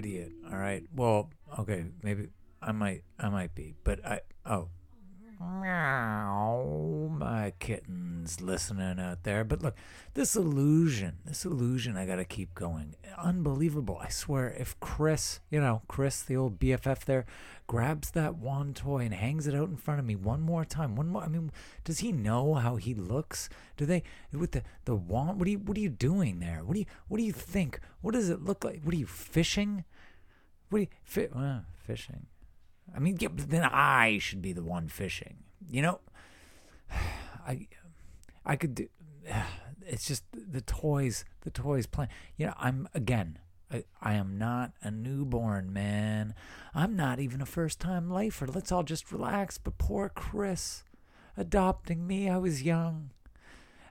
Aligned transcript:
idiot. 0.00 0.32
All 0.50 0.58
right. 0.58 0.82
Well, 0.94 1.30
okay, 1.60 1.84
maybe 2.02 2.28
I 2.60 2.72
might, 2.72 3.04
I 3.18 3.28
might 3.28 3.54
be, 3.54 3.74
but 3.84 4.04
I. 4.04 4.20
Oh, 4.44 4.68
meow, 5.40 7.08
my 7.18 7.52
kitten's 7.58 8.40
listening 8.40 9.00
out 9.00 9.22
there. 9.22 9.42
But 9.42 9.62
look, 9.62 9.74
this 10.14 10.36
illusion, 10.36 11.18
this 11.24 11.44
illusion, 11.44 11.96
I 11.96 12.04
gotta 12.04 12.24
keep 12.24 12.54
going. 12.54 12.94
Unbelievable. 13.16 13.98
I 14.02 14.10
swear, 14.10 14.50
if 14.50 14.78
Chris, 14.80 15.40
you 15.50 15.60
know, 15.60 15.82
Chris, 15.88 16.22
the 16.22 16.36
old 16.36 16.58
BFF 16.58 17.04
there, 17.04 17.24
grabs 17.66 18.10
that 18.10 18.36
wand 18.36 18.76
toy 18.76 18.98
and 18.98 19.14
hangs 19.14 19.46
it 19.46 19.54
out 19.54 19.68
in 19.68 19.76
front 19.76 20.00
of 20.00 20.06
me 20.06 20.14
one 20.14 20.42
more 20.42 20.64
time, 20.64 20.94
one 20.94 21.08
more. 21.08 21.22
I 21.22 21.28
mean, 21.28 21.50
does 21.84 22.00
he 22.00 22.12
know 22.12 22.54
how 22.54 22.76
he 22.76 22.94
looks? 22.94 23.48
Do 23.76 23.86
they 23.86 24.02
with 24.32 24.52
the 24.52 24.62
the 24.84 24.94
wand? 24.94 25.38
What 25.38 25.48
are 25.48 25.52
you 25.52 25.58
What 25.58 25.76
are 25.76 25.80
you 25.80 25.88
doing 25.88 26.40
there? 26.40 26.62
What 26.64 26.74
do 26.74 26.80
you 26.80 26.86
What 27.08 27.16
do 27.18 27.24
you 27.24 27.32
think? 27.32 27.80
What 28.02 28.12
does 28.12 28.28
it 28.28 28.44
look 28.44 28.64
like? 28.64 28.82
What 28.82 28.94
are 28.94 28.98
you 28.98 29.06
fishing? 29.06 29.84
What 30.68 30.78
are 30.78 30.82
you 30.82 30.88
fi- 31.02 31.28
uh, 31.34 31.60
fishing? 31.82 32.26
I 32.94 32.98
mean, 32.98 33.16
yeah, 33.20 33.28
then 33.34 33.64
I 33.64 34.18
should 34.18 34.42
be 34.42 34.52
the 34.52 34.62
one 34.62 34.88
fishing. 34.88 35.38
You 35.70 35.82
know, 35.82 36.00
I 37.46 37.68
I 38.44 38.56
could 38.56 38.74
do. 38.74 38.88
It's 39.92 40.06
just 40.06 40.22
the 40.32 40.60
toys, 40.60 41.24
the 41.40 41.50
toys 41.50 41.86
playing. 41.86 42.10
You 42.36 42.46
know, 42.46 42.54
I'm 42.58 42.88
again. 42.94 43.40
I, 43.72 43.84
I 44.00 44.14
am 44.14 44.38
not 44.38 44.72
a 44.82 44.90
newborn 44.90 45.72
man. 45.72 46.34
I'm 46.74 46.94
not 46.94 47.18
even 47.18 47.40
a 47.40 47.46
first 47.46 47.80
time 47.80 48.08
lifer. 48.08 48.46
Let's 48.46 48.70
all 48.70 48.84
just 48.84 49.10
relax. 49.10 49.58
But 49.58 49.78
poor 49.78 50.08
Chris, 50.08 50.84
adopting 51.36 52.06
me, 52.06 52.28
I 52.28 52.36
was 52.36 52.62
young. 52.62 53.10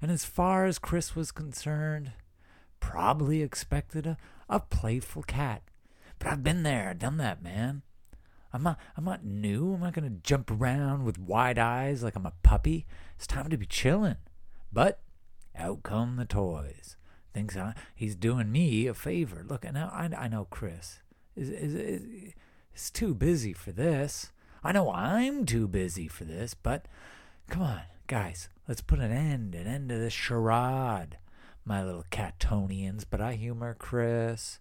And 0.00 0.12
as 0.12 0.24
far 0.24 0.66
as 0.66 0.78
Chris 0.78 1.16
was 1.16 1.32
concerned, 1.32 2.12
probably 2.78 3.42
expected 3.42 4.06
a, 4.06 4.16
a 4.48 4.60
playful 4.60 5.24
cat. 5.24 5.62
But 6.18 6.28
I've 6.28 6.44
been 6.44 6.62
there, 6.62 6.94
done 6.94 7.16
that, 7.18 7.42
man. 7.42 7.82
I'm 8.52 8.62
not 8.62 8.78
I'm 8.96 9.04
not 9.04 9.24
new. 9.24 9.74
I'm 9.74 9.80
not 9.80 9.92
gonna 9.92 10.10
jump 10.22 10.50
around 10.50 11.04
with 11.04 11.18
wide 11.18 11.58
eyes 11.58 12.02
like 12.02 12.16
I'm 12.16 12.26
a 12.26 12.32
puppy. 12.42 12.86
It's 13.16 13.26
time 13.26 13.50
to 13.50 13.56
be 13.56 13.66
chilling. 13.66 14.16
But 14.72 15.00
out 15.56 15.82
come 15.82 16.16
the 16.16 16.24
toys. 16.24 16.96
Thinks 17.34 17.56
I, 17.56 17.74
he's 17.94 18.16
doing 18.16 18.50
me 18.50 18.86
a 18.86 18.94
favor. 18.94 19.44
Look, 19.46 19.64
now 19.70 19.90
I, 19.92 20.10
I 20.16 20.28
know 20.28 20.46
Chris 20.50 21.00
is, 21.36 21.50
is, 21.50 21.74
is, 21.74 22.32
is 22.74 22.90
too 22.90 23.14
busy 23.14 23.52
for 23.52 23.70
this. 23.70 24.32
I 24.64 24.72
know 24.72 24.90
I'm 24.90 25.46
too 25.46 25.68
busy 25.68 26.08
for 26.08 26.24
this, 26.24 26.54
but 26.54 26.86
come 27.48 27.62
on, 27.62 27.82
guys, 28.06 28.48
let's 28.66 28.80
put 28.80 28.98
an 28.98 29.12
end, 29.12 29.54
an 29.54 29.66
end 29.66 29.88
to 29.90 29.98
this 29.98 30.12
charade, 30.12 31.18
my 31.64 31.84
little 31.84 32.04
catonians. 32.10 33.04
But 33.08 33.20
I 33.20 33.34
humor 33.34 33.76
Chris. 33.78 34.58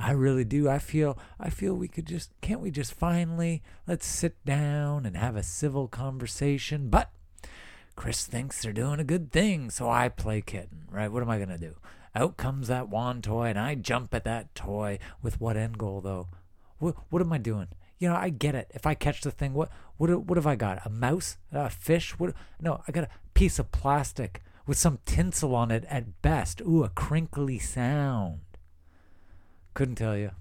I 0.00 0.12
really 0.12 0.44
do. 0.44 0.68
I 0.68 0.78
feel 0.78 1.18
I 1.38 1.50
feel 1.50 1.74
we 1.74 1.88
could 1.88 2.06
just 2.06 2.30
can't 2.40 2.60
we 2.60 2.70
just 2.70 2.94
finally 2.94 3.62
let's 3.86 4.06
sit 4.06 4.42
down 4.44 5.04
and 5.04 5.16
have 5.16 5.36
a 5.36 5.42
civil 5.42 5.88
conversation. 5.88 6.88
But 6.88 7.10
Chris 7.96 8.24
thinks 8.24 8.62
they're 8.62 8.72
doing 8.72 8.98
a 8.98 9.04
good 9.04 9.30
thing, 9.30 9.68
so 9.68 9.90
I 9.90 10.08
play 10.08 10.40
kitten, 10.40 10.84
right? 10.90 11.12
What 11.12 11.22
am 11.22 11.28
I 11.28 11.38
gonna 11.38 11.58
do? 11.58 11.74
Out 12.14 12.38
comes 12.38 12.68
that 12.68 12.88
wand 12.88 13.24
toy, 13.24 13.48
and 13.48 13.58
I 13.58 13.74
jump 13.74 14.14
at 14.14 14.24
that 14.24 14.54
toy. 14.54 14.98
With 15.22 15.40
what 15.40 15.56
end 15.56 15.76
goal, 15.76 16.00
though? 16.00 16.28
What 16.78 16.96
what 17.10 17.20
am 17.20 17.32
I 17.32 17.38
doing? 17.38 17.68
You 17.98 18.08
know, 18.08 18.16
I 18.16 18.30
get 18.30 18.54
it. 18.54 18.70
If 18.74 18.86
I 18.86 18.94
catch 18.94 19.20
the 19.20 19.30
thing, 19.30 19.52
what 19.52 19.70
what 19.98 20.10
what 20.24 20.36
have 20.36 20.46
I 20.46 20.56
got? 20.56 20.84
A 20.86 20.90
mouse? 20.90 21.36
A 21.52 21.68
fish? 21.68 22.18
What? 22.18 22.34
No, 22.58 22.82
I 22.88 22.92
got 22.92 23.04
a 23.04 23.10
piece 23.34 23.58
of 23.58 23.70
plastic 23.70 24.42
with 24.66 24.78
some 24.78 24.98
tinsel 25.04 25.54
on 25.54 25.70
it 25.70 25.84
at 25.88 26.22
best. 26.22 26.62
Ooh, 26.62 26.84
a 26.84 26.88
crinkly 26.88 27.58
sound. 27.58 28.40
Couldn't 29.80 29.96
tell 29.96 30.14
you. 30.14 30.32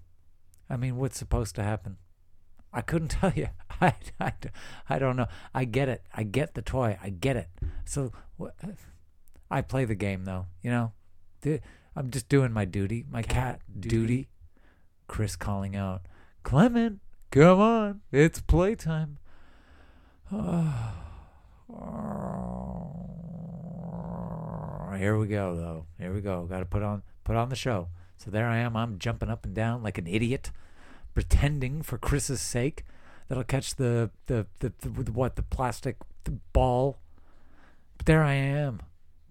I 0.69 0.75
mean, 0.75 0.97
what's 0.97 1.17
supposed 1.17 1.55
to 1.55 1.63
happen? 1.63 1.95
I 2.73 2.81
couldn't 2.81 3.07
tell 3.21 3.31
you. 3.33 3.47
I, 3.79 3.93
I, 4.19 4.33
I 4.89 4.99
don't 4.99 5.15
know. 5.15 5.27
I 5.53 5.63
get 5.63 5.87
it. 5.87 6.03
I 6.13 6.23
get 6.23 6.55
the 6.55 6.61
toy. 6.61 6.97
I 7.01 7.07
get 7.07 7.37
it. 7.37 7.47
So 7.85 8.11
I 9.49 9.61
play 9.61 9.85
the 9.85 9.95
game 9.95 10.25
though. 10.25 10.47
You 10.61 10.71
know, 10.71 10.91
I'm 11.95 12.11
just 12.11 12.27
doing 12.27 12.51
my 12.51 12.65
duty, 12.65 13.05
my 13.09 13.21
cat, 13.21 13.33
cat 13.33 13.61
duty. 13.79 13.95
duty. 13.95 14.27
Chris 15.07 15.37
calling 15.37 15.73
out, 15.73 16.01
Clement, 16.43 16.99
come 17.31 17.61
on, 17.61 18.01
it's 18.11 18.41
playtime. 18.41 19.19
Oh, 20.33 20.91
here 24.97 25.17
we 25.17 25.27
go 25.27 25.55
though. 25.55 25.85
Here 25.97 26.13
we 26.13 26.19
go. 26.19 26.45
Got 26.45 26.59
to 26.59 26.65
put 26.65 26.83
on 26.83 27.03
put 27.23 27.37
on 27.37 27.47
the 27.47 27.55
show. 27.55 27.87
So 28.19 28.29
there 28.29 28.47
I 28.47 28.57
am. 28.57 28.75
I'm 28.75 28.99
jumping 28.99 29.29
up 29.29 29.45
and 29.45 29.55
down 29.55 29.81
like 29.81 29.97
an 29.97 30.05
idiot, 30.05 30.51
pretending 31.13 31.81
for 31.81 31.97
Chris's 31.97 32.41
sake 32.41 32.83
that 33.29 33.37
I'll 33.37 33.45
catch 33.45 33.75
the 33.75 34.11
the 34.25 34.45
the, 34.59 34.73
the, 34.79 34.89
the 34.89 35.11
what 35.13 35.37
the 35.37 35.41
plastic 35.41 35.95
the 36.25 36.31
ball. 36.51 36.99
But 37.97 38.05
there 38.07 38.23
I 38.23 38.33
am, 38.33 38.81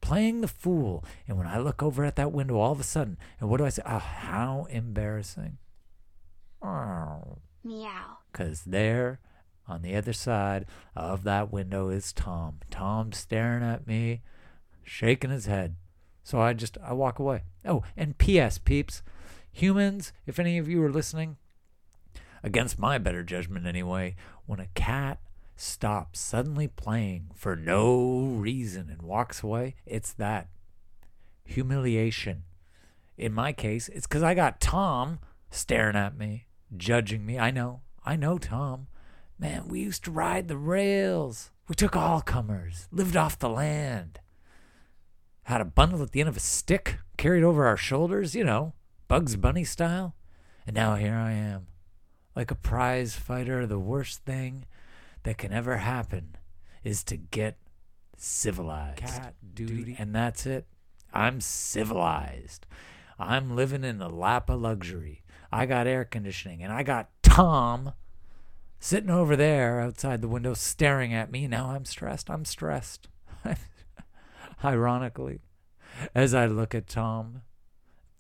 playing 0.01 0.41
the 0.41 0.49
fool. 0.49 1.05
And 1.27 1.37
when 1.37 1.47
I 1.47 1.59
look 1.59 1.83
over 1.83 2.03
at 2.03 2.17
that 2.17 2.33
window, 2.33 2.59
all 2.59 2.73
of 2.73 2.81
a 2.81 2.85
sudden, 2.85 3.19
and 3.39 3.51
what 3.51 3.59
do 3.59 3.67
I 3.67 3.71
say? 3.71 3.83
Oh, 3.85 3.99
how 3.99 4.67
embarrassing! 4.71 5.59
Oh. 6.63 7.39
Meow. 7.63 8.19
Cause 8.33 8.63
there, 8.67 9.21
on 9.67 9.83
the 9.83 9.95
other 9.97 10.15
side 10.15 10.65
of 10.97 11.25
that 11.25 11.53
window, 11.53 11.91
is 11.91 12.13
Tom. 12.13 12.61
Tom 12.71 13.13
staring 13.13 13.63
at 13.63 13.87
me, 13.87 14.23
shaking 14.83 15.31
his 15.31 15.47
head. 15.47 15.77
So 16.29 16.43
I 16.43 16.53
just 16.53 16.77
I 16.85 16.93
walk 16.93 17.19
away. 17.19 17.45
Oh, 17.65 17.85
and 17.97 18.19
P.S. 18.19 18.59
peeps, 18.59 19.03
humans, 19.51 20.13
if 20.27 20.39
any 20.39 20.59
of 20.59 20.69
you 20.69 20.85
are 20.85 20.93
listening, 20.93 21.39
against 22.43 22.79
my 22.79 22.99
better 22.99 23.23
judgment 23.23 23.67
anyway, 23.67 24.15
when 24.45 24.61
a 24.61 24.69
cat 24.75 25.21
stops 25.57 26.21
suddenly 26.21 26.69
playing 26.69 27.31
for 27.35 27.57
no 27.57 28.27
reason 28.37 28.91
and 28.91 29.01
walks 29.01 29.43
away, 29.43 29.77
it's 29.87 30.13
that 30.13 30.49
humiliation. 31.47 32.43
In 33.17 33.33
my 33.33 33.55
case, 33.55 33.89
it's 33.89 34.07
because 34.07 34.23
I 34.23 34.35
got 34.35 34.61
Tom 34.61 35.21
staring 35.51 35.97
at 35.97 36.19
me, 36.19 36.45
judging 36.77 37.25
me. 37.25 37.39
I 37.39 37.51
know, 37.51 37.81
I 38.05 38.17
know 38.17 38.37
Tom. 38.37 38.89
Man, 39.39 39.67
we 39.67 39.81
used 39.81 40.05
to 40.05 40.11
ride 40.11 40.49
the 40.49 40.59
rails. 40.59 41.53
We 41.69 41.75
took 41.75 41.97
all 41.97 42.21
comers, 42.21 42.87
lived 42.93 43.17
off 43.17 43.39
the 43.39 43.49
land 43.49 44.21
had 45.49 45.63
a 45.63 45.65
bundle 45.65 46.03
at 46.03 46.13
the 46.13 46.21
end 46.21 46.29
of 46.29 46.37
a 46.37 46.41
stick 46.41 46.99
carried 47.17 47.43
over 47.43 47.67
our 47.67 47.77
shoulders, 47.77 48.35
you 48.35 48.45
know, 48.45 48.75
Bugs 49.09 49.35
Bunny 49.35 49.65
style. 49.65 50.15
And 50.67 50.77
now 50.77 50.97
here 50.97 51.15
I 51.15 51.33
am, 51.33 51.69
like 52.37 52.51
a 52.51 52.55
prize 52.55 53.15
fighter. 53.15 53.67
The 53.67 53.79
worst 53.79 54.27
thing 54.27 54.67
that 55.23 55.39
can 55.39 55.51
ever 55.51 55.79
happen 55.79 56.37
is 56.85 57.03
to 57.05 57.17
get 57.17 57.57
civilized. 58.19 58.99
Cat 58.99 59.37
duty. 59.55 59.97
And 59.99 60.15
that's 60.15 60.45
it. 60.45 60.67
I'm 61.15 61.41
civilized. 61.41 62.67
I'm 63.19 63.57
living 63.57 63.85
in 63.85 63.97
the 63.97 64.11
lap 64.11 64.51
of 64.51 64.61
luxury. 64.61 65.23
I 65.51 65.65
got 65.65 65.87
air 65.87 66.05
conditioning 66.05 66.63
and 66.63 66.75
I 66.75 66.83
got 66.83 67.09
Tom 67.23 67.95
sitting 68.81 69.09
over 69.09 69.35
there 69.35 69.81
outside 69.81 70.21
the 70.21 70.29
window 70.29 70.53
staring 70.53 71.15
at 71.15 71.33
me. 71.33 71.49
Now 71.49 71.71
I'm 71.71 71.87
stressed. 71.87 72.29
I'm 72.29 72.45
stressed. 72.45 73.09
ironically, 74.65 75.41
as 76.15 76.35
I 76.35 76.47
look 76.47 76.75
at 76.75 76.89
Tom. 76.89 77.43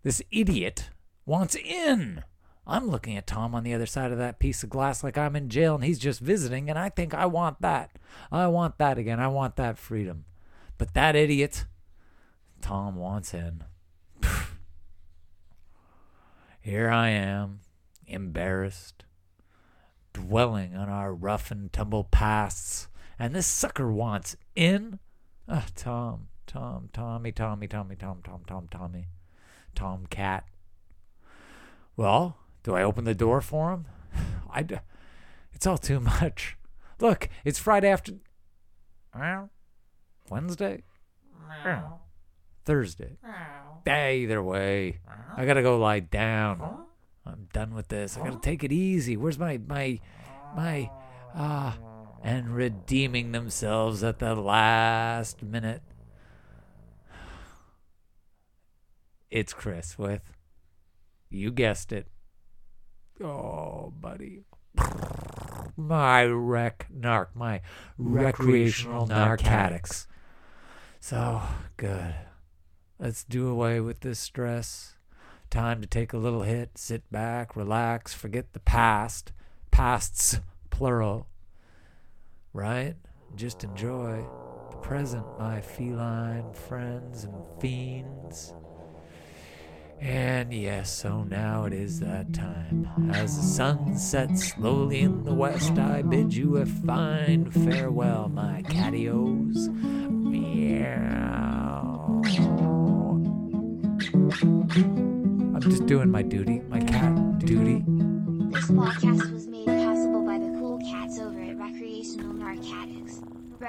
This 0.02 0.22
idiot 0.30 0.90
wants 1.26 1.54
in. 1.54 2.22
I'm 2.66 2.88
looking 2.88 3.16
at 3.16 3.26
Tom 3.26 3.54
on 3.54 3.64
the 3.64 3.72
other 3.72 3.86
side 3.86 4.12
of 4.12 4.18
that 4.18 4.38
piece 4.38 4.62
of 4.62 4.68
glass 4.68 5.02
like 5.02 5.16
I'm 5.16 5.34
in 5.34 5.48
jail 5.48 5.74
and 5.74 5.84
he's 5.84 5.98
just 5.98 6.20
visiting, 6.20 6.68
and 6.68 6.78
I 6.78 6.90
think 6.90 7.14
I 7.14 7.26
want 7.26 7.62
that. 7.62 7.92
I 8.30 8.46
want 8.46 8.78
that 8.78 8.98
again. 8.98 9.20
I 9.20 9.28
want 9.28 9.56
that 9.56 9.78
freedom. 9.78 10.26
But 10.76 10.94
that 10.94 11.16
idiot, 11.16 11.64
Tom 12.60 12.96
wants 12.96 13.32
in. 13.32 13.64
Here 16.60 16.90
I 16.90 17.08
am, 17.08 17.60
embarrassed, 18.06 19.04
dwelling 20.12 20.76
on 20.76 20.88
our 20.88 21.14
rough 21.14 21.50
and 21.50 21.72
tumble 21.72 22.04
pasts, 22.04 22.88
and 23.18 23.34
this 23.34 23.46
sucker 23.46 23.90
wants 23.90 24.36
in? 24.54 24.98
Ah, 25.50 25.64
oh, 25.64 25.70
Tom, 25.74 26.28
Tom, 26.46 26.90
Tommy, 26.92 27.32
Tommy, 27.32 27.66
Tommy, 27.66 27.96
Tom, 27.96 28.20
Tom, 28.22 28.42
Tom, 28.46 28.68
Tommy, 28.70 29.06
Tom 29.74 30.06
Cat. 30.10 30.44
Well, 31.96 32.36
do 32.62 32.74
I 32.74 32.82
open 32.82 33.04
the 33.04 33.14
door 33.14 33.40
for 33.40 33.72
him? 33.72 33.86
I, 34.52 34.66
it's 35.52 35.66
all 35.66 35.78
too 35.78 36.00
much. 36.00 36.58
Look, 37.00 37.30
it's 37.44 37.58
Friday 37.58 37.88
after. 37.88 38.12
Wednesday? 40.28 40.82
Thursday. 42.66 43.16
Eh, 43.86 44.12
either 44.12 44.42
way, 44.42 44.98
I 45.34 45.46
gotta 45.46 45.62
go 45.62 45.78
lie 45.78 46.00
down. 46.00 46.84
I'm 47.24 47.48
done 47.54 47.74
with 47.74 47.88
this. 47.88 48.18
I 48.18 48.24
gotta 48.24 48.40
take 48.40 48.64
it 48.64 48.72
easy. 48.72 49.16
Where's 49.16 49.38
my 49.38 49.58
my 49.66 49.98
my 50.54 50.90
ah? 51.34 51.78
And 52.22 52.54
redeeming 52.54 53.32
themselves 53.32 54.02
at 54.02 54.18
the 54.18 54.34
last 54.34 55.42
minute. 55.42 55.82
It's 59.30 59.52
Chris 59.52 59.98
with, 59.98 60.32
you 61.30 61.50
guessed 61.50 61.92
it. 61.92 62.06
Oh, 63.22 63.92
buddy. 63.98 64.44
My 65.76 66.24
rec 66.24 66.88
narc, 66.92 67.28
my 67.34 67.60
recreational 67.98 69.06
narcotics. 69.06 70.06
So 71.00 71.42
good. 71.76 72.14
Let's 72.98 73.22
do 73.22 73.48
away 73.48 73.80
with 73.80 74.00
this 74.00 74.18
stress. 74.18 74.96
Time 75.50 75.80
to 75.80 75.86
take 75.86 76.12
a 76.12 76.18
little 76.18 76.42
hit, 76.42 76.76
sit 76.76 77.10
back, 77.10 77.54
relax, 77.56 78.12
forget 78.12 78.52
the 78.52 78.60
past. 78.60 79.32
Pasts, 79.70 80.40
plural. 80.70 81.28
Right? 82.58 82.96
Just 83.36 83.62
enjoy 83.62 84.26
the 84.72 84.76
present, 84.78 85.24
my 85.38 85.60
feline 85.60 86.52
friends 86.52 87.22
and 87.22 87.36
fiends. 87.60 88.52
And 90.00 90.52
yes, 90.52 90.92
so 90.92 91.22
now 91.22 91.66
it 91.66 91.72
is 91.72 92.00
that 92.00 92.32
time. 92.34 92.88
As 93.12 93.36
the 93.36 93.44
sun 93.44 93.96
sets 93.96 94.48
slowly 94.48 95.02
in 95.02 95.22
the 95.22 95.34
west, 95.34 95.78
I 95.78 96.02
bid 96.02 96.34
you 96.34 96.56
a 96.56 96.66
fine 96.66 97.48
farewell, 97.48 98.28
my 98.28 98.62
catios. 98.62 99.68
Meow. 100.10 100.90
I'm 105.54 105.60
just 105.60 105.86
doing 105.86 106.10
my 106.10 106.22
duty, 106.22 106.60
my 106.68 106.80
cat 106.80 107.38
duty. 107.38 107.84
This 108.50 108.66
podcast 108.66 109.27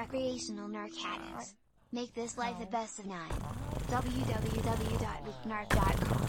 Recreational 0.00 0.68
Narcotics. 0.68 1.54
Make 1.92 2.14
this 2.14 2.38
life 2.38 2.58
the 2.58 2.64
best 2.66 2.98
of 3.00 3.06
nine. 3.06 3.30
www.weeknarc.com. 3.88 6.26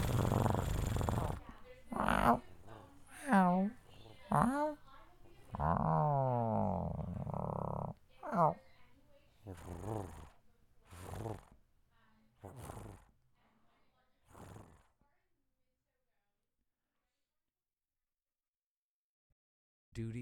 Duty. 19.93 20.19